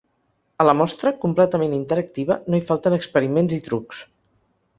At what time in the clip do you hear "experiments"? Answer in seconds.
2.99-3.59